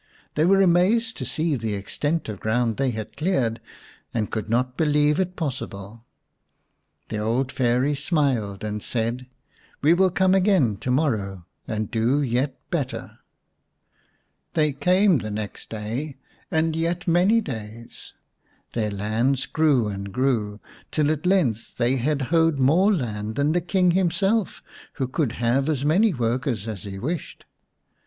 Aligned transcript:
They 0.33 0.45
were 0.45 0.63
amazed 0.63 1.15
to 1.17 1.25
see 1.25 1.55
the 1.55 1.75
extent 1.75 2.27
of 2.27 2.39
ground 2.39 2.77
they 2.77 2.89
had 2.89 3.15
cleared, 3.15 3.59
and 4.15 4.31
could 4.31 4.49
not 4.49 4.75
believe 4.75 5.19
it 5.19 5.35
possible. 5.35 6.05
The 7.09 7.19
old 7.19 7.51
Fairy 7.51 7.93
smiled 7.93 8.63
and 8.63 8.81
said," 8.81 9.27
We 9.83 9.93
will 9.93 10.09
come 10.09 10.33
again 10.33 10.77
to 10.77 10.89
morrow 10.89 11.45
and 11.67 11.91
do 11.91 12.19
yet 12.23 12.57
better." 12.71 13.19
They 14.55 14.73
came 14.73 15.19
the 15.19 15.29
next 15.29 15.69
day, 15.69 16.17
and 16.49 16.75
yet 16.75 17.07
many 17.07 17.39
days. 17.39 18.15
Their 18.73 18.89
lands 18.89 19.45
grew 19.45 19.87
and 19.87 20.11
grew 20.11 20.59
till 20.89 21.11
at 21.11 21.27
length 21.27 21.77
they 21.77 21.97
had 21.97 22.23
hoed 22.33 22.57
more 22.57 22.91
land 22.91 23.35
than 23.35 23.51
the 23.51 23.61
King 23.61 23.91
himself, 23.91 24.63
who 24.93 25.07
could 25.07 25.33
have 25.33 25.69
as 25.69 25.85
many 25.85 26.11
workers 26.11 26.67
as 26.67 26.85
he 26.85 26.97
wished. 26.97 27.45